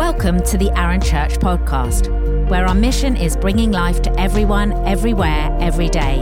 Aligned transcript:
Welcome 0.00 0.42
to 0.44 0.56
the 0.56 0.70
Aaron 0.78 1.02
Church 1.02 1.34
podcast, 1.34 2.08
where 2.48 2.66
our 2.66 2.74
mission 2.74 3.18
is 3.18 3.36
bringing 3.36 3.70
life 3.70 4.00
to 4.00 4.18
everyone, 4.18 4.72
everywhere, 4.86 5.54
every 5.60 5.90
day. 5.90 6.20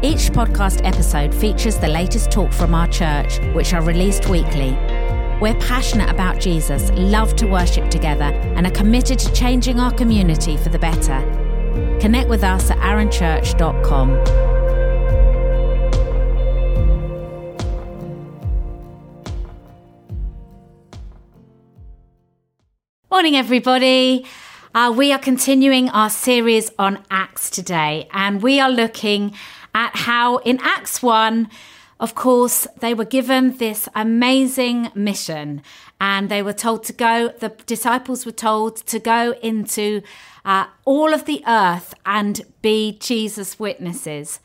Each 0.00 0.30
podcast 0.30 0.86
episode 0.86 1.34
features 1.34 1.76
the 1.76 1.88
latest 1.88 2.30
talk 2.30 2.52
from 2.52 2.76
our 2.76 2.86
church, 2.86 3.40
which 3.54 3.74
are 3.74 3.82
released 3.82 4.28
weekly. 4.28 4.70
We're 5.40 5.58
passionate 5.58 6.08
about 6.08 6.38
Jesus, 6.38 6.92
love 6.92 7.34
to 7.34 7.46
worship 7.46 7.90
together, 7.90 8.30
and 8.54 8.64
are 8.64 8.70
committed 8.70 9.18
to 9.18 9.32
changing 9.32 9.80
our 9.80 9.92
community 9.92 10.56
for 10.56 10.68
the 10.68 10.78
better. 10.78 11.18
Connect 12.00 12.28
with 12.28 12.44
us 12.44 12.70
at 12.70 12.78
arranchurch.com. 12.78 14.57
Morning, 23.18 23.34
everybody. 23.34 24.24
Uh, 24.76 24.94
we 24.96 25.10
are 25.10 25.18
continuing 25.18 25.88
our 25.88 26.08
series 26.08 26.70
on 26.78 27.04
Acts 27.10 27.50
today, 27.50 28.08
and 28.12 28.40
we 28.40 28.60
are 28.60 28.70
looking 28.70 29.34
at 29.74 29.90
how 29.96 30.36
in 30.36 30.60
Acts 30.62 31.02
1, 31.02 31.50
of 31.98 32.14
course, 32.14 32.68
they 32.78 32.94
were 32.94 33.04
given 33.04 33.56
this 33.56 33.88
amazing 33.96 34.92
mission 34.94 35.62
and 36.00 36.28
they 36.28 36.44
were 36.44 36.52
told 36.52 36.84
to 36.84 36.92
go, 36.92 37.30
the 37.40 37.48
disciples 37.66 38.24
were 38.24 38.30
told 38.30 38.76
to 38.86 39.00
go 39.00 39.34
into 39.42 40.00
uh, 40.44 40.66
all 40.84 41.12
of 41.12 41.24
the 41.24 41.42
earth 41.44 41.94
and 42.06 42.42
be 42.62 42.98
Jesus' 43.00 43.58
witnesses. 43.58 44.38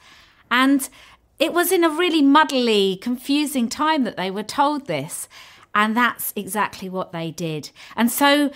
And 0.49 0.90
it 1.38 1.54
was 1.54 1.71
in 1.71 1.84
a 1.84 1.90
really 1.90 2.24
muddly, 2.24 2.99
confusing 2.99 3.70
time 3.70 4.04
that 4.05 4.18
they 4.18 4.32
were 4.32 4.41
told 4.41 4.88
this. 4.88 5.30
And 5.76 5.98
that's 5.98 6.34
exactly 6.35 6.90
what 6.90 7.12
they 7.12 7.32
did. 7.32 7.71
And 7.96 8.12
so 8.12 8.52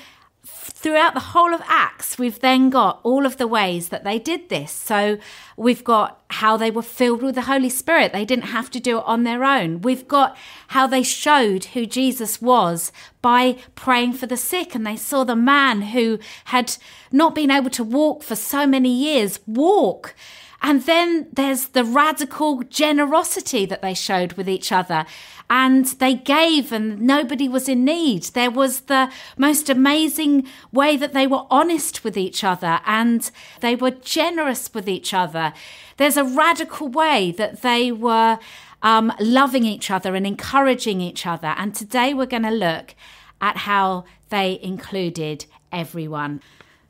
throughout 0.46 1.14
the 1.14 1.20
whole 1.20 1.54
of 1.54 1.62
Acts, 1.68 2.18
we've 2.18 2.40
then 2.40 2.70
got 2.70 3.00
all 3.04 3.26
of 3.26 3.38
the 3.38 3.48
ways 3.48 3.90
that 3.90 4.04
they 4.04 4.20
did 4.20 4.50
this. 4.50 4.72
So 4.72 5.18
we've 5.56 5.84
got 5.84 6.22
how 6.30 6.56
they 6.56 6.72
were 6.72 6.82
filled 6.82 7.22
with 7.22 7.36
the 7.36 7.42
Holy 7.42 7.70
Spirit. 7.70 8.14
They 8.14 8.26
didn't 8.26 8.46
have 8.46 8.70
to 8.72 8.80
do 8.80 9.00
it 9.00 9.04
on 9.06 9.24
their 9.24 9.44
own. 9.44 9.82
We've 9.82 10.08
got 10.08 10.38
how 10.70 10.88
they 10.88 11.04
showed 11.04 11.66
who 11.66 11.86
Jesus 11.86 12.42
was 12.42 12.92
by 13.22 13.58
praying 13.76 14.14
for 14.14 14.28
the 14.28 14.38
sick. 14.38 14.76
And 14.76 14.86
they 14.86 14.96
saw 14.96 15.24
the 15.24 15.36
man 15.36 15.82
who 15.82 16.20
had 16.46 16.78
not 17.12 17.36
been 17.36 17.52
able 17.52 17.72
to 17.72 17.84
walk 17.84 18.24
for 18.24 18.36
so 18.36 18.68
many 18.68 18.94
years 18.94 19.40
walk. 19.48 20.16
And 20.62 20.82
then 20.84 21.28
there's 21.32 21.68
the 21.68 21.84
radical 21.84 22.64
generosity 22.64 23.66
that 23.66 23.82
they 23.82 23.94
showed 23.94 24.34
with 24.34 24.50
each 24.50 24.72
other 24.72 25.06
and 25.50 25.86
they 25.86 26.16
gave 26.16 26.72
and 26.72 27.00
nobody 27.02 27.48
was 27.48 27.70
in 27.70 27.86
need. 27.86 28.24
There 28.24 28.52
was 28.52 28.82
the 28.82 29.12
most 29.38 29.70
amazing 29.70 30.48
way 30.72 30.98
that 30.98 31.14
they 31.14 31.28
were 31.28 31.46
honest 31.50 32.04
with 32.04 32.18
each 32.18 32.44
other 32.44 32.80
and 32.86 33.30
they 33.62 33.76
were 33.76 33.92
generous 33.92 34.74
with 34.74 34.90
each 34.90 35.14
other. 35.14 35.54
There's 35.98 36.18
a 36.18 36.24
radical 36.24 36.90
way 36.90 37.32
that 37.32 37.62
they 37.62 37.92
were 37.92 38.40
um, 38.82 39.14
loving 39.20 39.66
each 39.66 39.90
other 39.90 40.16
and 40.16 40.28
encouraging 40.28 41.02
each 41.02 41.26
other. 41.26 41.54
And 41.58 41.74
today 41.74 42.14
we're 42.14 42.26
going 42.26 42.44
to 42.44 42.52
look 42.52 42.96
at 43.40 43.58
how 43.58 44.06
they 44.30 44.60
included 44.62 45.46
everyone. 45.72 46.42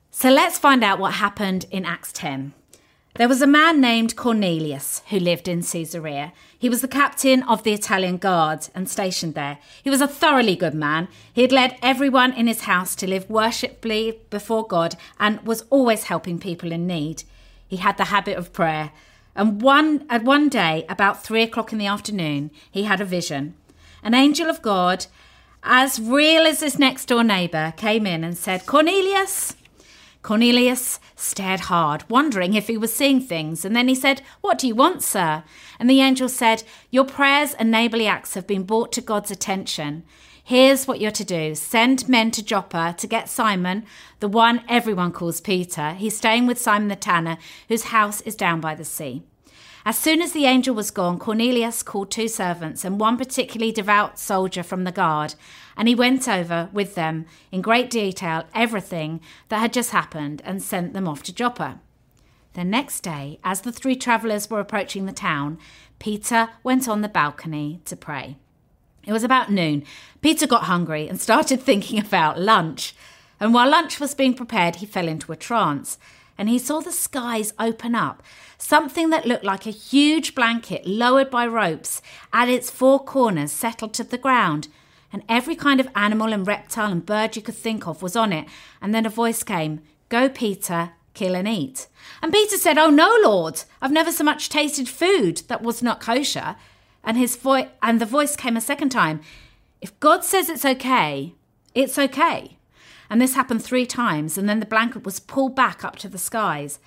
So 0.10 0.30
let's 0.30 0.58
find 0.58 0.84
out 0.84 1.00
what 1.00 1.14
happened 1.16 1.66
in 1.70 1.86
Acts 1.86 2.12
10. 2.12 2.54
There 3.18 3.28
was 3.28 3.42
a 3.42 3.48
man 3.48 3.82
named 3.82 4.16
Cornelius 4.16 5.02
who 5.10 5.20
lived 5.20 5.48
in 5.48 5.64
Caesarea. 5.64 6.34
He 6.56 6.70
was 6.70 6.82
the 6.82 6.88
captain 6.88 7.42
of 7.42 7.64
the 7.64 7.74
Italian 7.74 8.18
guard 8.18 8.68
and 8.76 8.88
stationed 8.88 9.34
there. 9.34 9.58
He 9.84 9.90
was 9.90 10.02
a 10.02 10.08
thoroughly 10.08 10.56
good 10.56 10.76
man. 10.76 11.08
He 11.34 11.42
had 11.42 11.52
led 11.52 11.80
everyone 11.82 12.32
in 12.34 12.46
his 12.46 12.62
house 12.62 12.96
to 12.98 13.08
live 13.08 13.28
worshipfully 13.28 14.20
before 14.30 14.68
God 14.68 14.98
and 15.20 15.42
was 15.42 15.64
always 15.72 16.04
helping 16.04 16.38
people 16.38 16.72
in 16.72 16.86
need. 16.86 17.24
He 17.68 17.78
had 17.78 17.98
the 17.98 18.06
habit 18.06 18.38
of 18.38 18.54
prayer. 18.54 18.92
And 19.36 19.64
one 19.64 20.06
at 20.12 20.24
one 20.24 20.48
day, 20.48 20.86
about 20.88 21.24
three 21.24 21.42
o'clock 21.42 21.72
in 21.72 21.80
the 21.80 21.88
afternoon, 21.88 22.52
he 22.70 22.84
had 22.84 23.02
a 23.02 23.06
vision. 23.06 23.56
An 24.04 24.14
angel 24.14 24.48
of 24.48 24.62
God, 24.62 25.08
as 25.64 26.00
real 26.00 26.46
as 26.46 26.60
his 26.60 26.78
next 26.78 27.08
door 27.08 27.24
neighbour, 27.24 27.74
came 27.78 28.06
in 28.06 28.24
and 28.24 28.38
said, 28.38 28.68
Cornelius, 28.68 29.56
Cornelius 30.28 31.00
stared 31.16 31.62
hard, 31.62 32.04
wondering 32.10 32.54
if 32.54 32.68
he 32.68 32.76
was 32.76 32.94
seeing 32.94 33.22
things, 33.22 33.64
and 33.64 33.74
then 33.74 33.88
he 33.88 33.96
said, 33.96 34.22
What 34.42 34.58
do 34.58 34.68
you 34.68 34.76
want, 34.76 35.02
sir? 35.02 35.46
And 35.80 35.90
the 35.90 36.02
angel 36.02 36.28
said, 36.28 36.64
Your 36.92 37.06
prayers 37.06 37.54
and 37.54 37.72
neighbourly 37.72 38.08
acts 38.08 38.34
have 38.34 38.46
been 38.46 38.64
brought 38.64 38.92
to 38.92 39.00
God's 39.02 39.32
attention. 39.32 40.04
Here's 40.44 40.86
what 40.86 41.00
you're 41.00 41.12
to 41.12 41.24
do 41.24 41.56
send 41.56 42.10
men 42.10 42.32
to 42.32 42.44
Joppa 42.44 42.94
to 42.98 43.08
get 43.08 43.30
Simon, 43.30 43.86
the 44.20 44.28
one 44.28 44.66
everyone 44.68 45.14
calls 45.14 45.40
Peter. 45.40 45.94
He's 45.94 46.18
staying 46.18 46.46
with 46.46 46.60
Simon 46.60 46.90
the 46.90 46.98
tanner, 46.98 47.38
whose 47.70 47.86
house 47.86 48.20
is 48.20 48.36
down 48.36 48.60
by 48.60 48.76
the 48.76 48.84
sea. 48.84 49.24
As 49.86 49.98
soon 49.98 50.22
as 50.22 50.34
the 50.34 50.44
angel 50.44 50.76
was 50.76 50.92
gone, 50.92 51.20
Cornelius 51.20 51.82
called 51.82 52.12
two 52.12 52.28
servants 52.28 52.84
and 52.84 53.00
one 53.00 53.16
particularly 53.16 53.72
devout 53.72 54.20
soldier 54.20 54.62
from 54.62 54.84
the 54.84 54.92
guard, 54.92 55.36
and 55.78 55.88
he 55.88 55.96
went 55.96 56.28
over 56.28 56.70
with 56.74 56.96
them 56.96 57.26
in 57.52 57.62
great 57.62 57.90
detail 57.90 58.46
everything 58.54 59.22
that 59.50 59.60
had 59.60 59.72
just 59.72 59.92
happened 59.92 60.42
and 60.44 60.62
sent 60.62 60.94
them 60.94 61.08
off 61.08 61.24
to 61.24 61.34
Joppa. 61.34 61.80
The 62.54 62.64
next 62.64 63.02
day, 63.02 63.40
as 63.44 63.62
the 63.62 63.72
three 63.72 63.96
travellers 63.96 64.50
were 64.50 64.60
approaching 64.60 65.06
the 65.06 65.14
town, 65.14 65.60
Peter 66.00 66.50
went 66.64 66.90
on 66.90 67.02
the 67.02 67.08
balcony 67.08 67.80
to 67.86 67.96
pray. 67.96 68.38
It 69.06 69.14
was 69.14 69.24
about 69.24 69.52
noon. 69.52 69.84
Peter 70.22 70.48
got 70.48 70.64
hungry 70.64 71.08
and 71.08 71.22
started 71.22 71.62
thinking 71.62 72.00
about 72.00 72.40
lunch. 72.40 72.96
And 73.40 73.54
while 73.54 73.70
lunch 73.70 74.00
was 74.00 74.16
being 74.16 74.34
prepared, 74.34 74.78
he 74.78 74.86
fell 74.88 75.08
into 75.08 75.32
a 75.32 75.38
trance 75.38 76.00
and 76.38 76.50
he 76.50 76.60
saw 76.60 76.80
the 76.80 76.92
skies 76.92 77.54
open 77.58 77.96
up. 77.96 78.22
Something 78.58 79.10
that 79.10 79.26
looked 79.26 79.44
like 79.44 79.66
a 79.66 79.72
huge 79.72 80.36
blanket 80.36 80.86
lowered 80.86 81.30
by 81.30 81.48
ropes 81.48 82.02
at 82.34 82.50
its 82.50 82.70
four 82.70 83.04
corners 83.04 83.52
settled 83.52 83.94
to 83.96 84.04
the 84.04 84.18
ground. 84.18 84.68
And 85.12 85.24
every 85.30 85.56
kind 85.56 85.80
of 85.80 85.90
animal 85.96 86.34
and 86.34 86.46
reptile 86.46 86.92
and 86.92 87.06
bird 87.06 87.36
you 87.36 87.42
could 87.42 87.56
think 87.56 87.88
of 87.88 88.02
was 88.02 88.16
on 88.16 88.34
it. 88.34 88.48
And 88.82 88.94
then 88.94 89.06
a 89.06 89.10
voice 89.10 89.44
came, 89.44 89.82
Go, 90.10 90.30
Peter, 90.30 90.92
kill 91.14 91.36
and 91.36 91.48
eat. 91.48 91.88
And 92.22 92.32
Peter 92.32 92.58
said, 92.58 92.78
Oh 92.78 92.90
no, 92.90 93.18
Lord, 93.24 93.64
I've 93.82 93.92
never 93.92 94.12
so 94.12 94.24
much 94.24 94.50
tasted 94.50 94.90
food 94.90 95.44
that 95.48 95.62
was 95.62 95.82
not 95.82 96.02
kosher. 96.02 96.56
And 97.04 97.18
his 97.18 97.36
voice 97.36 97.68
and 97.82 98.02
the 98.02 98.06
voice 98.06 98.36
came 98.36 98.58
a 98.58 98.62
second 98.62 98.90
time. 98.90 99.22
If 99.82 99.98
God 100.00 100.24
says 100.24 100.50
it's 100.50 100.66
okay, 100.66 101.34
it's 101.74 101.98
okay. 101.98 102.58
And 103.10 103.22
this 103.22 103.36
happened 103.36 103.64
three 103.64 103.86
times, 103.86 104.38
and 104.38 104.50
then 104.50 104.60
the 104.60 104.66
blanket 104.66 105.06
was 105.06 105.20
pulled 105.20 105.56
back 105.56 105.84
up 105.84 105.96
to 105.98 106.10
the 106.10 106.18
skies. 106.18 106.80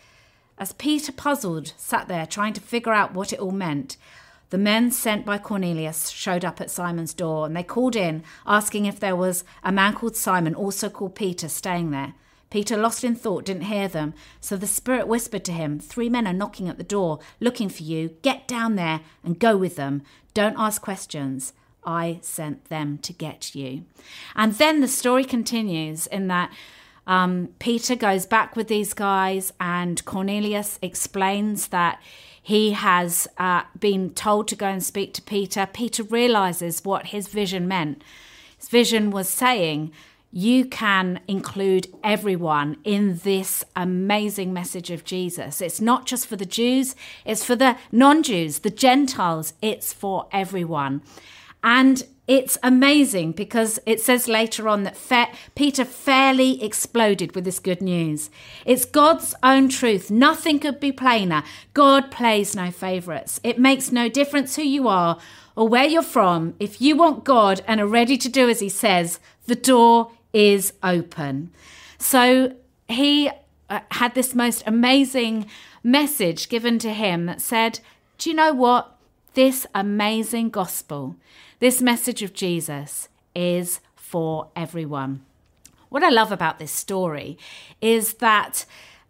As 0.59 0.75
Peter, 0.75 1.13
puzzled, 1.13 1.73
sat 1.79 2.09
there 2.09 2.27
trying 2.27 2.53
to 2.53 2.61
figure 2.61 2.93
out 2.93 3.15
what 3.15 3.33
it 3.33 3.39
all 3.39 3.53
meant, 3.53 3.97
the 4.51 4.59
men 4.59 4.91
sent 4.91 5.25
by 5.25 5.39
Cornelius 5.39 6.11
showed 6.11 6.45
up 6.45 6.61
at 6.61 6.71
Simon's 6.71 7.15
door, 7.15 7.47
and 7.47 7.57
they 7.57 7.63
called 7.63 7.97
in, 7.97 8.23
asking 8.47 8.85
if 8.85 9.01
there 9.01 9.17
was 9.17 9.45
a 9.63 9.73
man 9.73 9.95
called 9.95 10.17
Simon, 10.17 10.55
also 10.55 10.89
called 10.89 11.15
Peter, 11.15 11.49
staying 11.49 11.91
there. 11.91 12.15
Peter, 12.51 12.77
lost 12.77 13.05
in 13.05 13.15
thought, 13.15 13.45
didn't 13.45 13.63
hear 13.63 13.87
them, 13.87 14.13
so 14.41 14.57
the 14.57 14.67
Spirit 14.67 15.07
whispered 15.07 15.45
to 15.45 15.53
him, 15.53 15.79
Three 15.79 16.09
men 16.09 16.27
are 16.27 16.33
knocking 16.33 16.69
at 16.69 16.79
the 16.79 16.85
door, 16.85 17.21
looking 17.39 17.69
for 17.69 17.85
you. 17.85 18.17
Get 18.23 18.49
down 18.49 18.75
there 18.75 19.01
and 19.23 19.39
go 19.39 19.57
with 19.57 19.77
them. 19.77 20.03
Don't 20.35 20.59
ask 20.59 20.83
questions. 20.83 21.53
I 21.85 22.19
sent 22.23 22.65
them 22.65 22.99
to 22.99 23.13
get 23.13 23.55
you. 23.55 23.85
And 24.35 24.55
then 24.55 24.81
the 24.81 24.89
story 24.89 25.25
continues 25.25 26.09
in 26.09 26.27
that 26.27 26.53
um, 27.07 27.51
Peter 27.61 27.95
goes 27.95 28.27
back 28.27 28.57
with 28.57 28.67
these 28.67 28.95
guys, 28.95 29.53
and 29.61 30.05
Cornelius 30.05 30.79
explains 30.83 31.69
that 31.69 32.03
he 32.43 32.73
has 32.73 33.29
uh, 33.39 33.63
been 33.79 34.11
told 34.11 34.49
to 34.49 34.57
go 34.57 34.67
and 34.67 34.83
speak 34.83 35.15
to 35.15 35.23
Peter. 35.23 35.69
Peter 35.73 36.03
realizes 36.03 36.85
what 36.85 37.09
his 37.09 37.29
vision 37.29 37.69
meant. 37.69 38.03
His 38.59 38.69
vision 38.69 39.11
was 39.11 39.29
saying, 39.29 39.93
you 40.33 40.65
can 40.65 41.21
include 41.27 41.89
everyone 42.05 42.77
in 42.85 43.19
this 43.25 43.65
amazing 43.75 44.53
message 44.53 44.91
of 44.91 45.05
Jesus. 45.05 45.61
It's 45.61 45.81
not 45.81 46.07
just 46.07 46.27
for 46.27 46.37
the 46.37 46.47
Jews, 46.47 46.95
it's 47.25 47.45
for 47.45 47.57
the 47.57 47.77
non 47.91 48.23
Jews, 48.23 48.61
the 48.61 48.71
Gentiles, 48.71 49.55
it's 49.61 49.93
for 49.93 50.29
everyone. 50.31 51.03
And 51.63 52.05
it's 52.31 52.57
amazing 52.63 53.33
because 53.33 53.81
it 53.87 54.01
says 54.01 54.29
later 54.29 54.69
on 54.69 54.85
that 54.85 54.97
Fe- 54.97 55.33
Peter 55.57 55.85
fairly 55.85 56.63
exploded 56.63 57.35
with 57.35 57.45
this 57.45 57.59
good 57.59 57.83
news. 57.83 58.31
It's 58.65 58.85
God's 58.85 59.35
own 59.43 59.69
truth. 59.69 60.13
Nothing 60.13 60.61
could 60.61 60.79
be 60.79 60.93
plainer. 60.93 61.43
God 61.75 62.13
plays 62.13 62.55
no 62.55 62.71
favorites. 62.71 63.41
It 63.43 63.59
makes 63.59 63.91
no 63.91 64.09
difference 64.09 64.55
who 64.55 64.63
you 64.63 64.87
are 64.87 65.19
or 65.57 65.67
where 65.67 65.87
you're 65.87 66.03
from. 66.03 66.55
If 66.61 66.81
you 66.81 66.97
want 66.97 67.25
God 67.25 67.63
and 67.67 67.81
are 67.81 67.87
ready 67.87 68.17
to 68.19 68.29
do 68.29 68.49
as 68.49 68.61
he 68.61 68.69
says, 68.69 69.19
the 69.47 69.57
door 69.57 70.13
is 70.33 70.73
open. 70.85 71.51
So 71.99 72.55
he 72.89 73.29
uh, 73.69 73.81
had 73.91 74.15
this 74.15 74.37
most 74.37 74.63
amazing 74.67 75.47
message 75.83 76.49
given 76.49 76.79
to 76.79 76.93
him 76.93 77.27
that 77.27 77.41
said, 77.41 77.81
Do 78.19 78.31
you 78.31 78.37
know 78.37 78.53
what? 78.53 78.97
This 79.35 79.67
amazing 79.75 80.51
gospel 80.51 81.17
this 81.61 81.83
message 81.83 82.23
of 82.23 82.33
Jesus 82.33 83.11
is 83.35 83.81
for 83.95 84.49
everyone. 84.57 85.21
What 85.91 86.03
I 86.03 86.09
love 86.09 86.33
about 86.33 86.59
this 86.59 86.73
story 86.73 87.37
is 87.83 88.15
that 88.15 88.65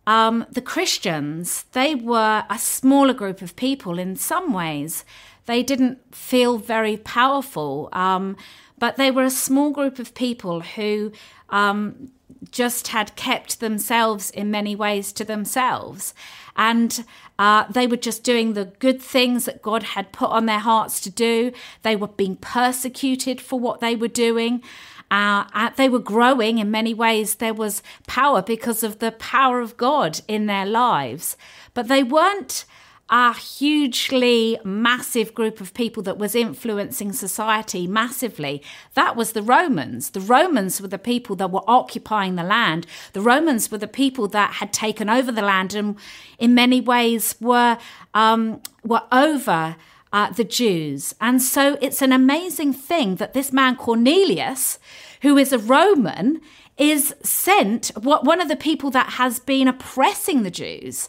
um, 0.05 0.47
the 0.51 0.61
Christians, 0.61 1.65
they 1.73 1.95
were 1.95 2.45
a 2.51 2.59
smaller 2.59 3.15
group 3.15 3.41
of 3.41 3.55
people 3.55 4.01
in 4.01 4.17
some 4.17 4.53
ways. 4.53 5.05
They 5.47 5.63
didn't 5.63 6.13
feel 6.13 6.59
very 6.59 6.97
powerful, 6.97 7.89
um, 7.93 8.37
but 8.79 8.97
they 8.97 9.13
were 9.13 9.23
a 9.23 9.31
small 9.31 9.71
group 9.71 10.01
of 10.01 10.13
people 10.15 10.61
who 10.61 11.13
um, 11.51 12.11
just 12.51 12.89
had 12.89 13.17
kept 13.17 13.61
themselves 13.61 14.31
in 14.31 14.51
many 14.51 14.75
ways 14.75 15.13
to 15.13 15.25
themselves. 15.25 16.15
And 16.57 17.05
uh, 17.39 17.65
they 17.71 17.87
were 17.87 17.97
just 17.97 18.25
doing 18.25 18.53
the 18.53 18.67
good 18.67 19.01
things 19.01 19.45
that 19.47 19.63
God 19.63 19.83
had 19.83 20.13
put 20.13 20.31
on 20.31 20.47
their 20.47 20.59
hearts 20.59 21.01
to 21.01 21.11
do. 21.11 21.53
They 21.83 21.97
were 21.97 22.09
being 22.09 22.37
persecuted 22.37 23.41
for 23.41 23.59
what 23.59 23.81
they 23.81 23.97
were 23.97 24.09
doing. 24.09 24.63
Uh, 25.11 25.45
uh, 25.55 25.71
they 25.77 25.89
were 25.89 25.99
growing 25.99 26.59
in 26.59 26.71
many 26.71 26.95
ways. 26.95 27.37
There 27.37 27.55
was 27.55 27.83
power 28.07 28.43
because 28.43 28.83
of 28.83 28.99
the 28.99 29.13
power 29.13 29.61
of 29.61 29.77
God 29.77 30.21
in 30.29 30.47
their 30.47 30.67
lives, 30.67 31.37
but 31.75 31.89
they 31.89 32.03
weren't 32.03 32.65
a 33.11 33.35
hugely 33.35 34.57
massive 34.63 35.35
group 35.35 35.61
of 35.61 35.75
people 35.75 36.01
that 36.05 36.17
was 36.17 36.37
influencing 36.37 37.13
society 37.13 37.87
massively. 37.89 38.63
That 38.95 39.17
was 39.17 39.33
the 39.33 39.43
Romans. 39.43 40.11
The 40.11 40.21
Romans 40.21 40.81
were 40.81 40.89
the 40.89 40.99
people 40.99 41.35
that 41.37 41.51
were 41.51 41.65
occupying 41.67 42.37
the 42.37 42.45
land. 42.45 42.87
The 43.13 43.21
Romans 43.21 43.69
were 43.71 43.79
the 43.79 43.89
people 43.89 44.29
that 44.29 44.55
had 44.55 44.73
taken 44.73 45.11
over 45.11 45.33
the 45.33 45.43
land 45.43 45.75
and, 45.75 45.97
in 46.39 46.55
many 46.55 46.81
ways, 46.81 47.35
were 47.41 47.79
um, 48.15 48.63
were 48.85 49.03
over. 49.13 49.77
Uh, 50.13 50.29
the 50.33 50.43
Jews. 50.43 51.15
And 51.21 51.41
so 51.41 51.79
it's 51.81 52.03
an 52.03 52.11
amazing 52.11 52.73
thing 52.73 53.15
that 53.17 53.33
this 53.33 53.53
man 53.53 53.77
Cornelius, 53.77 54.81
who 55.23 55.39
is 55.39 55.53
a 55.53 55.59
Roman, 55.59 56.41
is 56.77 57.15
sent, 57.23 57.93
one 57.95 58.41
of 58.41 58.49
the 58.49 58.57
people 58.57 58.91
that 58.91 59.11
has 59.11 59.39
been 59.39 59.69
oppressing 59.69 60.43
the 60.43 60.51
Jews, 60.51 61.09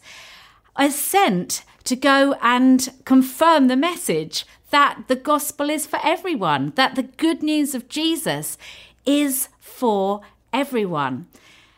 is 0.79 0.93
sent 0.93 1.63
to 1.83 1.95
go 1.95 2.35
and 2.41 2.89
confirm 3.05 3.67
the 3.67 3.75
message 3.75 4.45
that 4.69 5.03
the 5.07 5.15
gospel 5.15 5.69
is 5.69 5.85
for 5.85 5.99
everyone, 6.03 6.73
that 6.75 6.95
the 6.95 7.03
good 7.03 7.43
news 7.43 7.75
of 7.75 7.89
Jesus 7.89 8.57
is 9.05 9.49
for 9.59 10.21
everyone. 10.53 11.27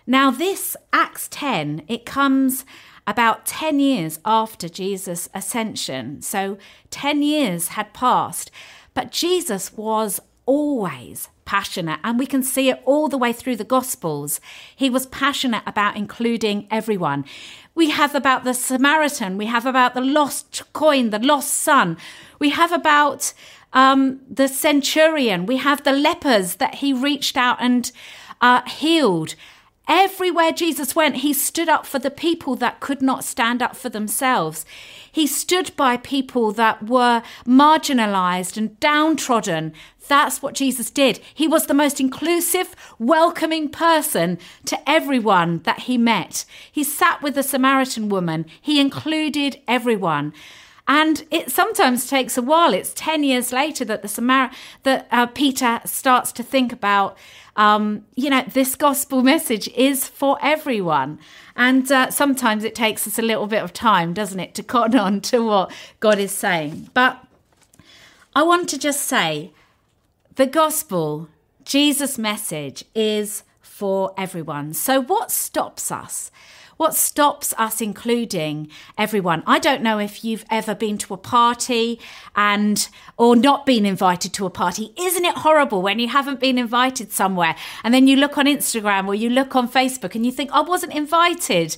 Now, 0.06 0.32
this 0.32 0.76
Acts 0.92 1.28
10, 1.30 1.84
it 1.88 2.06
comes 2.06 2.66
about 3.08 3.46
10 3.46 3.80
years 3.80 4.20
after 4.26 4.70
Jesus' 4.70 5.30
ascension. 5.34 6.22
So 6.22 6.58
10 6.92 7.22
years 7.22 7.70
had 7.70 7.94
passed, 7.94 8.52
but 8.94 9.12
Jesus 9.12 9.74
was 9.74 10.20
always 10.46 11.30
passionate, 11.45 12.00
and 12.04 12.19
we 12.19 12.25
can 12.25 12.44
see 12.44 12.69
it 12.69 12.81
all 12.86 13.07
the 13.07 13.18
way 13.18 13.34
through 13.34 13.56
the 13.56 13.63
Gospels. 13.63 14.40
He 14.75 14.90
was 14.90 15.06
passionate 15.07 15.63
about 15.66 15.98
including 15.98 16.68
everyone. 16.69 17.25
We 17.75 17.90
have 17.90 18.16
about 18.16 18.44
the 18.44 18.54
Samaritan, 18.54 19.38
we 19.38 19.48
have 19.48 19.66
about 19.66 19.94
the 19.94 20.01
lost 20.01 20.62
coin, 20.74 21.10
the 21.10 21.19
lost 21.19 21.54
son, 21.54 21.98
we 22.40 22.50
have 22.51 22.72
about 22.72 23.34
um, 23.74 24.22
the 24.30 24.48
centurion, 24.48 25.45
we 25.45 25.57
have 25.57 25.84
the 25.84 25.92
lepers 25.92 26.56
that 26.56 26.75
he 26.75 26.94
reached 26.94 27.36
out 27.38 27.57
and 27.60 27.92
uh, 28.42 28.62
healed. 28.69 29.36
Everywhere 29.88 30.54
Jesus 30.54 30.96
went, 30.96 31.18
he 31.18 31.34
stood 31.34 31.68
up 31.68 31.86
for 31.86 32.00
the 32.00 32.10
people 32.10 32.56
that 32.56 32.80
could 32.80 33.02
not 33.02 33.26
stand 33.26 33.62
up 33.62 33.76
for 33.76 33.90
themselves. 33.90 34.66
He 35.12 35.28
stood 35.28 35.76
by 35.76 35.98
people 35.98 36.54
that 36.54 36.84
were 36.88 37.22
marginalized 37.46 38.56
and 38.56 38.80
downtrodden. 38.80 39.74
That's 40.08 40.42
what 40.42 40.56
Jesus 40.56 40.90
did. 40.90 41.20
He 41.34 41.50
was 41.50 41.66
the 41.66 41.74
most 41.74 42.00
inclusive, 42.00 42.76
welcoming 42.98 43.68
person 43.68 44.40
to 44.66 44.90
everyone 44.90 45.60
that 45.64 45.82
he 45.82 45.98
met. 45.98 46.46
He 46.72 46.84
sat 46.86 47.22
with 47.22 47.36
the 47.36 47.44
Samaritan 47.44 48.08
woman, 48.08 48.46
he 48.62 48.80
included 48.80 49.60
everyone. 49.68 50.34
And 50.88 51.26
it 51.32 51.50
sometimes 51.50 52.08
takes 52.08 52.38
a 52.38 52.42
while. 52.42 52.74
It's 52.74 52.94
10 52.94 53.24
years 53.24 53.54
later 53.54 53.86
that 53.86 54.02
the 54.02 54.08
Samar- 54.08 54.52
that 54.84 55.08
uh, 55.12 55.28
Peter 55.28 55.80
starts 55.86 56.32
to 56.34 56.44
think 56.44 56.74
about 56.74 57.18
um, 57.56 58.06
you 58.16 58.30
know, 58.30 58.44
this 58.52 58.76
gospel 58.76 59.22
message 59.22 59.68
is 59.70 60.08
for 60.08 60.38
everyone. 60.42 61.20
And 61.56 61.92
uh, 61.92 62.10
sometimes 62.10 62.64
it 62.64 62.74
takes 62.74 63.08
us 63.08 63.20
a 63.20 63.22
little 63.22 63.48
bit 63.48 63.62
of 63.64 63.74
time, 63.74 64.14
doesn't 64.14 64.40
it, 64.40 64.56
to 64.56 64.64
cotton 64.74 65.00
on 65.00 65.22
to 65.22 65.46
what 65.46 65.72
God 66.00 66.20
is 66.20 66.32
saying. 66.32 66.90
But 66.94 67.24
I 68.36 68.44
want 68.44 68.70
to 68.70 68.80
just 68.80 69.04
say 69.04 69.52
the 70.36 70.48
gospel, 70.48 71.30
Jesus' 71.64 72.18
message, 72.18 72.86
is 72.96 73.44
for 73.62 74.14
everyone. 74.18 74.74
So, 74.74 75.02
what 75.02 75.32
stops 75.32 75.92
us? 75.92 76.32
What 76.78 76.96
stops 76.96 77.54
us 77.58 77.81
including 77.81 78.70
everyone? 78.98 79.44
I 79.46 79.60
don't 79.60 79.84
know 79.84 80.00
if 80.00 80.25
you've 80.25 80.46
ever 80.50 80.74
been 80.74 80.98
to 81.00 81.14
a 81.14 81.18
party 81.18 82.00
and 82.36 82.88
or 83.18 83.36
not 83.36 83.66
been 83.66 83.86
invited 83.86 84.34
to 84.34 84.46
a 84.46 84.50
party. 84.50 84.92
Isn't 84.98 85.25
it 85.25 85.38
horrible 85.38 85.81
when 85.81 86.00
you 86.00 86.08
haven't 86.08 86.40
been 86.40 86.58
invited 86.58 87.12
somewhere 87.12 87.56
and 87.84 87.94
then 87.94 88.08
you 88.08 88.16
look 88.16 88.38
on 88.38 88.46
Instagram 88.46 89.08
or 89.08 89.16
you 89.16 89.30
look 89.30 89.56
on 89.56 89.70
Facebook 89.70 90.16
and 90.16 90.25
you 90.25 90.31
think 90.31 90.52
I 90.52 90.62
wasn't 90.62 90.94
invited? 90.94 91.78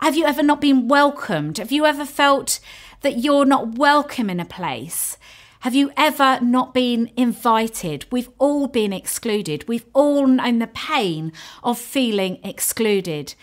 Have 0.00 0.16
you 0.16 0.24
ever 0.24 0.42
not 0.42 0.60
been 0.60 0.88
welcomed? 0.88 1.58
Have 1.58 1.72
you 1.72 1.84
ever 1.84 2.04
felt 2.04 2.60
that 3.00 3.18
you're 3.18 3.44
not 3.44 3.76
welcome 3.76 4.30
in 4.30 4.40
a 4.40 4.44
place? 4.44 5.18
Have 5.60 5.74
you 5.74 5.90
ever 5.96 6.38
not 6.40 6.72
been 6.72 7.10
invited? 7.16 8.06
We've 8.10 8.30
all 8.38 8.66
been 8.66 8.94
excluded. 8.94 9.68
We've 9.68 9.84
all 9.92 10.26
known 10.26 10.58
the 10.58 10.68
pain 10.68 11.32
of 11.62 11.78
feeling 11.78 12.38
excluded. 12.42 13.34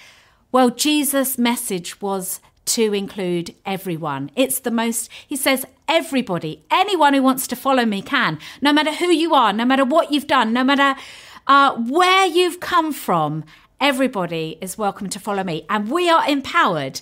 Well, 0.49 0.69
Jesus' 0.69 1.37
message 1.37 2.01
was 2.01 2.39
to 2.67 2.93
include 2.93 3.53
everyone. 3.65 4.31
It's 4.35 4.59
the 4.59 4.71
most, 4.71 5.09
he 5.27 5.35
says, 5.35 5.65
everybody, 5.89 6.63
anyone 6.71 7.13
who 7.13 7.21
wants 7.21 7.47
to 7.47 7.55
follow 7.55 7.85
me 7.85 8.01
can, 8.01 8.39
no 8.61 8.71
matter 8.71 8.93
who 8.93 9.07
you 9.07 9.33
are, 9.33 9.51
no 9.51 9.65
matter 9.65 9.83
what 9.83 10.11
you've 10.11 10.27
done, 10.27 10.53
no 10.53 10.63
matter 10.63 10.99
uh, 11.47 11.75
where 11.75 12.25
you've 12.25 12.61
come 12.61 12.93
from, 12.93 13.43
everybody 13.81 14.57
is 14.61 14.77
welcome 14.77 15.09
to 15.09 15.19
follow 15.19 15.43
me. 15.43 15.65
And 15.69 15.91
we 15.91 16.09
are 16.09 16.27
empowered 16.27 17.01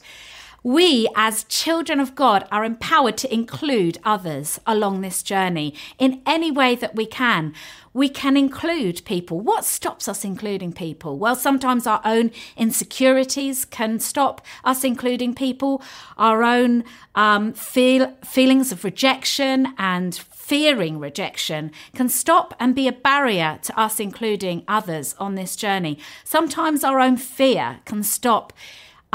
we, 0.66 1.08
as 1.16 1.44
children 1.44 2.00
of 2.00 2.16
God, 2.16 2.48
are 2.52 2.66
empowered 2.66 3.18
to 3.18 3.32
include 3.32 4.00
others 4.04 4.60
along 4.66 5.02
this 5.02 5.22
journey 5.22 5.76
in 6.00 6.24
any 6.26 6.50
way 6.50 6.74
that 6.74 6.96
we 6.96 7.06
can. 7.06 7.54
We 7.94 8.10
can 8.10 8.36
include 8.36 9.06
people. 9.06 9.40
What 9.40 9.64
stops 9.64 10.08
us 10.08 10.26
including 10.26 10.74
people? 10.74 11.20
Well, 11.20 11.36
sometimes 11.36 11.86
our 11.86 12.02
own 12.04 12.32
insecurities 12.58 13.64
can 13.64 14.00
stop 14.00 14.44
us 14.64 14.84
including 14.84 15.36
people, 15.36 15.84
our 16.18 16.42
own 16.42 16.84
um, 17.14 17.54
feel, 17.54 18.16
feelings 18.26 18.72
of 18.72 18.84
rejection 18.84 19.68
and 19.78 20.16
fearing 20.16 20.98
rejection 20.98 21.72
can 21.94 22.10
stop 22.10 22.56
and 22.60 22.74
be 22.74 22.88
a 22.88 22.92
barrier 22.92 23.60
to 23.62 23.80
us 23.80 24.00
including 24.00 24.64
others 24.68 25.14
on 25.20 25.36
this 25.36 25.56
journey. 25.56 26.00
Sometimes 26.24 26.84
our 26.84 27.00
own 27.00 27.18
fear 27.18 27.82
can 27.86 28.02
stop 28.02 28.52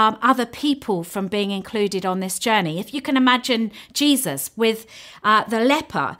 um, 0.00 0.16
other 0.22 0.46
people 0.46 1.04
from 1.04 1.28
being 1.28 1.50
included 1.50 2.06
on 2.06 2.20
this 2.20 2.38
journey. 2.38 2.80
If 2.80 2.94
you 2.94 3.02
can 3.02 3.18
imagine 3.18 3.70
Jesus 3.92 4.50
with 4.56 4.86
uh, 5.22 5.44
the 5.44 5.60
leper, 5.60 6.16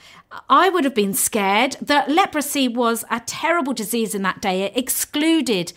I 0.51 0.69
would 0.69 0.85
have 0.85 0.95
been 0.95 1.15
scared. 1.15 1.79
The 1.81 2.05
leprosy 2.07 2.69
was 2.69 3.07
a 3.11 3.21
terrible 3.21 3.73
disease 3.73 4.15
in 4.15 4.21
that 4.23 4.43
day. 4.43 4.63
It 4.65 4.77
excluded 4.77 5.73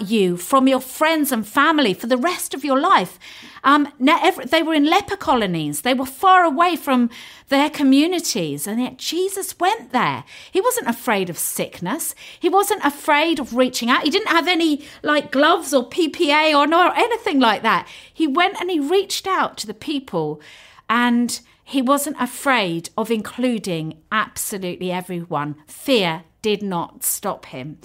you 0.00 0.36
from 0.36 0.66
your 0.66 0.80
friends 0.80 1.30
and 1.30 1.46
family 1.46 1.94
for 1.94 2.06
the 2.06 2.16
rest 2.16 2.54
of 2.54 2.64
your 2.64 2.80
life. 2.80 3.18
Um, 3.62 3.88
now, 3.98 4.18
every, 4.22 4.44
they 4.44 4.62
were 4.62 4.74
in 4.74 4.84
leper 4.84 5.16
colonies. 5.16 5.82
They 5.82 5.94
were 5.94 6.06
far 6.06 6.44
away 6.44 6.76
from 6.76 7.10
their 7.48 7.70
communities, 7.70 8.66
and 8.66 8.80
yet 8.80 8.98
Jesus 8.98 9.58
went 9.58 9.92
there. 9.92 10.24
He 10.50 10.60
wasn't 10.60 10.88
afraid 10.88 11.30
of 11.30 11.38
sickness. 11.38 12.14
He 12.38 12.48
wasn't 12.48 12.84
afraid 12.84 13.38
of 13.38 13.54
reaching 13.54 13.90
out. 13.90 14.04
He 14.04 14.10
didn't 14.10 14.28
have 14.28 14.48
any 14.48 14.84
like 15.02 15.30
gloves 15.30 15.72
or 15.72 15.88
PPE 15.88 16.54
or 16.56 16.66
no, 16.66 16.92
anything 16.94 17.40
like 17.40 17.62
that. 17.62 17.88
He 18.12 18.26
went 18.26 18.60
and 18.60 18.70
he 18.70 18.80
reached 18.80 19.26
out 19.26 19.56
to 19.58 19.66
the 19.66 19.74
people, 19.74 20.40
and 20.88 21.40
he 21.62 21.80
wasn't 21.80 22.20
afraid 22.20 22.90
of 22.96 23.10
including 23.10 24.02
absolutely 24.12 24.90
everyone. 24.92 25.56
Fear 25.66 26.24
did 26.42 26.62
not 26.62 27.02
stop 27.02 27.46
him. 27.46 27.78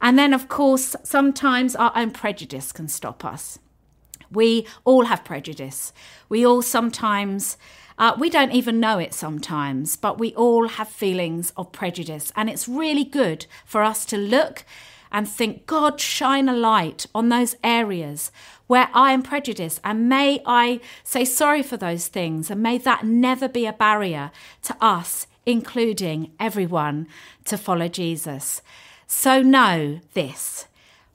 And 0.00 0.18
then, 0.18 0.32
of 0.32 0.48
course, 0.48 0.94
sometimes 1.02 1.74
our 1.76 1.92
own 1.94 2.10
prejudice 2.10 2.72
can 2.72 2.88
stop 2.88 3.24
us. 3.24 3.58
We 4.30 4.66
all 4.84 5.04
have 5.04 5.24
prejudice. 5.24 5.92
We 6.28 6.44
all 6.44 6.62
sometimes, 6.62 7.56
uh, 7.98 8.16
we 8.18 8.28
don't 8.28 8.52
even 8.52 8.80
know 8.80 8.98
it 8.98 9.14
sometimes, 9.14 9.96
but 9.96 10.18
we 10.18 10.34
all 10.34 10.68
have 10.68 10.88
feelings 10.88 11.52
of 11.56 11.72
prejudice. 11.72 12.32
And 12.36 12.50
it's 12.50 12.68
really 12.68 13.04
good 13.04 13.46
for 13.64 13.82
us 13.82 14.04
to 14.06 14.16
look 14.16 14.64
and 15.12 15.28
think, 15.28 15.66
God, 15.66 16.00
shine 16.00 16.48
a 16.48 16.52
light 16.52 17.06
on 17.14 17.28
those 17.28 17.56
areas 17.62 18.32
where 18.66 18.90
I 18.92 19.12
am 19.12 19.22
prejudiced. 19.22 19.80
And 19.84 20.08
may 20.08 20.42
I 20.44 20.80
say 21.04 21.24
sorry 21.24 21.62
for 21.62 21.76
those 21.76 22.08
things. 22.08 22.50
And 22.50 22.62
may 22.62 22.78
that 22.78 23.04
never 23.04 23.48
be 23.48 23.66
a 23.66 23.72
barrier 23.72 24.32
to 24.62 24.76
us, 24.80 25.26
including 25.46 26.32
everyone, 26.40 27.06
to 27.44 27.56
follow 27.56 27.86
Jesus. 27.86 28.60
So 29.06 29.40
know 29.40 30.00
this 30.14 30.66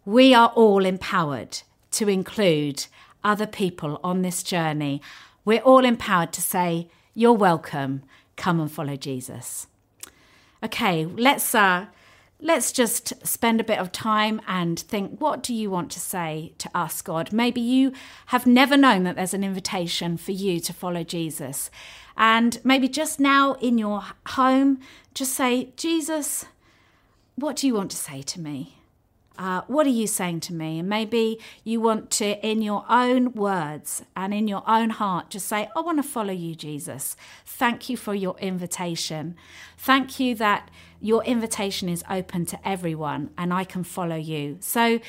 we 0.06 0.34
are 0.34 0.50
all 0.56 0.86
empowered 0.86 1.60
to 1.92 2.10
include 2.10 2.88
other 3.24 3.46
people 3.46 4.00
on 4.04 4.22
this 4.22 4.42
journey. 4.42 5.02
We're 5.46 5.62
all 5.62 5.86
empowered 5.86 6.34
to 6.34 6.42
say, 6.42 6.88
You're 7.14 7.34
welcome, 7.34 8.04
come 8.38 8.60
and 8.60 8.72
follow 8.72 8.96
Jesus. 8.96 9.68
Okay, 10.64 11.06
let's 11.06 11.54
uh, 11.54 11.88
let's 12.40 12.72
just 12.72 13.26
spend 13.28 13.60
a 13.60 13.66
bit 13.66 13.78
of 13.78 13.92
time 13.92 14.42
and 14.48 14.80
think 14.80 15.20
what 15.20 15.44
do 15.44 15.54
you 15.54 15.70
want 15.70 15.92
to 15.92 16.00
say 16.00 16.54
to 16.60 16.70
us, 16.74 17.02
God? 17.02 17.32
Maybe 17.32 17.62
you 17.62 17.92
have 18.28 18.48
never 18.48 18.78
known 18.78 19.04
that 19.04 19.16
there's 19.18 19.34
an 19.34 19.44
invitation 19.44 20.18
for 20.18 20.32
you 20.32 20.60
to 20.62 20.74
follow 20.74 21.04
Jesus. 21.04 21.70
And 22.18 22.60
maybe 22.64 22.88
just 22.88 23.20
now 23.20 23.54
in 23.54 23.78
your 23.78 24.04
home, 24.28 24.80
just 25.14 25.34
say, 25.34 25.74
Jesus, 25.76 26.46
what 27.42 27.56
do 27.56 27.68
you 27.68 27.74
want 27.74 27.92
to 27.92 27.98
say 27.98 28.22
to 28.22 28.40
me? 28.40 28.78
Uh, 29.38 29.62
what 29.68 29.88
are 29.88 29.92
you 29.92 30.06
saying 30.06 30.40
to 30.42 30.54
me? 30.54 30.80
And 30.80 30.88
maybe 30.88 31.40
you 31.64 31.82
want 31.82 32.12
to, 32.12 32.46
in 32.46 32.62
your 32.62 32.86
own 32.88 33.34
words 33.34 34.04
and 34.16 34.34
in 34.34 34.48
your 34.48 34.64
own 34.68 34.92
heart, 34.92 35.32
just 35.32 35.48
say, 35.48 35.68
I 35.76 35.80
want 35.80 35.98
to 35.98 36.04
follow 36.04 36.34
you, 36.34 36.54
Jesus. 36.54 37.16
Thank 37.46 37.90
you 37.90 37.98
for 37.98 38.14
your 38.14 38.38
invitation. 38.40 39.36
Thank 39.78 40.20
you 40.20 40.36
that 40.36 40.70
your 41.00 41.24
invitation 41.24 41.90
is 41.90 42.04
open 42.10 42.46
to 42.48 42.68
everyone 42.68 43.32
and 43.38 43.52
I 43.54 43.64
can 43.64 43.84
follow 43.84 44.18
you. 44.18 44.58
So 44.60 45.00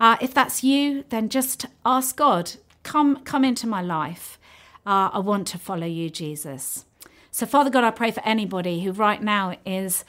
uh, 0.00 0.16
if 0.20 0.32
that's 0.32 0.64
you, 0.64 1.04
then 1.10 1.28
just 1.28 1.66
ask 1.84 2.16
God, 2.16 2.52
come, 2.82 3.22
come 3.24 3.44
into 3.44 3.66
my 3.66 3.82
life. 3.82 4.38
Uh, 4.86 5.10
I 5.12 5.18
want 5.18 5.48
to 5.48 5.58
follow 5.58 5.86
you, 5.86 6.08
Jesus. 6.08 6.86
So, 7.30 7.44
Father 7.44 7.68
God, 7.68 7.84
I 7.84 7.90
pray 7.90 8.12
for 8.12 8.24
anybody 8.24 8.80
who 8.80 8.92
right 8.92 9.22
now 9.22 9.56
is 9.66 10.04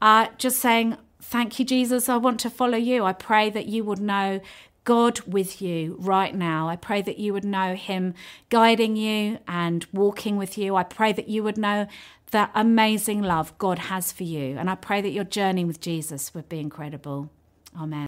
uh, 0.00 0.28
just 0.38 0.58
saying, 0.58 0.96
Thank 1.20 1.58
you, 1.58 1.64
Jesus. 1.64 2.08
I 2.08 2.16
want 2.16 2.40
to 2.40 2.50
follow 2.50 2.78
you. 2.78 3.04
I 3.04 3.12
pray 3.12 3.50
that 3.50 3.66
you 3.66 3.84
would 3.84 4.00
know 4.00 4.40
God 4.84 5.20
with 5.26 5.60
you 5.60 5.96
right 5.98 6.34
now. 6.34 6.68
I 6.68 6.76
pray 6.76 7.02
that 7.02 7.18
you 7.18 7.34
would 7.34 7.44
know 7.44 7.74
Him 7.74 8.14
guiding 8.48 8.96
you 8.96 9.38
and 9.46 9.84
walking 9.92 10.38
with 10.38 10.56
you. 10.56 10.76
I 10.76 10.84
pray 10.84 11.12
that 11.12 11.28
you 11.28 11.42
would 11.42 11.58
know 11.58 11.86
that 12.30 12.50
amazing 12.54 13.22
love 13.22 13.56
God 13.58 13.78
has 13.78 14.12
for 14.12 14.22
you. 14.22 14.56
And 14.56 14.70
I 14.70 14.74
pray 14.74 15.02
that 15.02 15.10
your 15.10 15.24
journey 15.24 15.64
with 15.64 15.80
Jesus 15.80 16.32
would 16.34 16.48
be 16.48 16.60
incredible. 16.60 17.30
Amen. 17.78 18.06